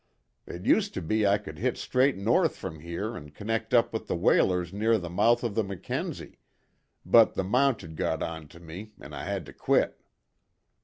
[0.47, 4.07] It used to be I could hit straight north from here an' connect up with
[4.07, 6.39] the whalers near the mouth of the Mackenzie
[7.05, 10.01] but the Mounted got onto me, an' I had to quit.